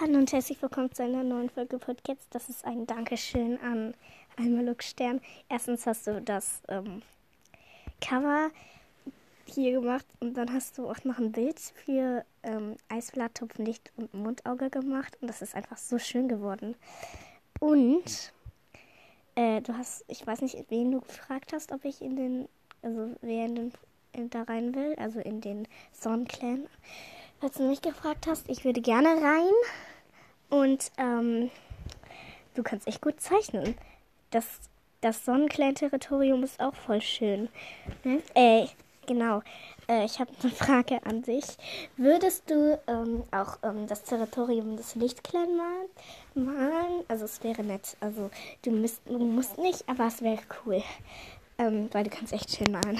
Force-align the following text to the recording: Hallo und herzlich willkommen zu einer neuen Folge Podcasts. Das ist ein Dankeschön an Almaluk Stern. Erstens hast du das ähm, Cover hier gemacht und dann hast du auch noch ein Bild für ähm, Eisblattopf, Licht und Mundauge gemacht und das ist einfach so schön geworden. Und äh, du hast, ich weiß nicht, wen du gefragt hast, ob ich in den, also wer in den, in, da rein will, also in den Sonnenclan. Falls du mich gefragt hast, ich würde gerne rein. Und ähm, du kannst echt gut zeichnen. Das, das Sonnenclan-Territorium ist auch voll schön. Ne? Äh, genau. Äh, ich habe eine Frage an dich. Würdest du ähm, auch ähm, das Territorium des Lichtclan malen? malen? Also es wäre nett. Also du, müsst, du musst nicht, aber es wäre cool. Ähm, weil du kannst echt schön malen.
Hallo 0.00 0.16
und 0.16 0.32
herzlich 0.32 0.62
willkommen 0.62 0.90
zu 0.90 1.02
einer 1.02 1.22
neuen 1.22 1.50
Folge 1.50 1.78
Podcasts. 1.78 2.26
Das 2.30 2.48
ist 2.48 2.64
ein 2.64 2.86
Dankeschön 2.86 3.60
an 3.60 3.92
Almaluk 4.38 4.82
Stern. 4.82 5.20
Erstens 5.50 5.86
hast 5.86 6.06
du 6.06 6.22
das 6.22 6.62
ähm, 6.68 7.02
Cover 8.00 8.50
hier 9.44 9.72
gemacht 9.72 10.06
und 10.20 10.38
dann 10.38 10.54
hast 10.54 10.78
du 10.78 10.88
auch 10.88 11.04
noch 11.04 11.18
ein 11.18 11.32
Bild 11.32 11.60
für 11.60 12.24
ähm, 12.42 12.76
Eisblattopf, 12.88 13.58
Licht 13.58 13.92
und 13.98 14.14
Mundauge 14.14 14.70
gemacht 14.70 15.18
und 15.20 15.28
das 15.28 15.42
ist 15.42 15.54
einfach 15.54 15.76
so 15.76 15.98
schön 15.98 16.28
geworden. 16.28 16.76
Und 17.58 18.32
äh, 19.34 19.60
du 19.60 19.76
hast, 19.76 20.06
ich 20.08 20.26
weiß 20.26 20.40
nicht, 20.40 20.56
wen 20.70 20.92
du 20.92 21.00
gefragt 21.00 21.52
hast, 21.52 21.72
ob 21.72 21.84
ich 21.84 22.00
in 22.00 22.16
den, 22.16 22.48
also 22.80 23.16
wer 23.20 23.44
in 23.44 23.54
den, 23.54 23.72
in, 24.14 24.30
da 24.30 24.44
rein 24.44 24.74
will, 24.74 24.94
also 24.94 25.20
in 25.20 25.42
den 25.42 25.68
Sonnenclan. 25.92 26.68
Falls 27.38 27.56
du 27.58 27.64
mich 27.64 27.82
gefragt 27.82 28.26
hast, 28.26 28.48
ich 28.48 28.64
würde 28.64 28.80
gerne 28.80 29.08
rein. 29.08 29.52
Und 30.50 30.90
ähm, 30.98 31.50
du 32.54 32.62
kannst 32.62 32.86
echt 32.86 33.00
gut 33.00 33.20
zeichnen. 33.20 33.76
Das, 34.30 34.44
das 35.00 35.24
Sonnenclan-Territorium 35.24 36.42
ist 36.42 36.60
auch 36.60 36.74
voll 36.74 37.00
schön. 37.00 37.48
Ne? 38.04 38.20
Äh, 38.34 38.66
genau. 39.06 39.42
Äh, 39.88 40.04
ich 40.04 40.18
habe 40.18 40.30
eine 40.42 40.52
Frage 40.52 41.04
an 41.04 41.22
dich. 41.22 41.44
Würdest 41.96 42.50
du 42.50 42.78
ähm, 42.86 43.24
auch 43.30 43.58
ähm, 43.62 43.86
das 43.86 44.02
Territorium 44.02 44.76
des 44.76 44.94
Lichtclan 44.96 45.56
malen? 45.56 45.88
malen? 46.34 47.04
Also 47.08 47.24
es 47.24 47.42
wäre 47.42 47.62
nett. 47.62 47.96
Also 48.00 48.30
du, 48.62 48.70
müsst, 48.70 49.00
du 49.06 49.18
musst 49.18 49.58
nicht, 49.58 49.88
aber 49.88 50.06
es 50.06 50.20
wäre 50.20 50.42
cool. 50.64 50.82
Ähm, 51.58 51.88
weil 51.92 52.04
du 52.04 52.10
kannst 52.10 52.32
echt 52.32 52.56
schön 52.56 52.72
malen. 52.72 52.98